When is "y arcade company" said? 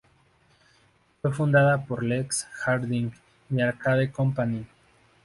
3.51-4.65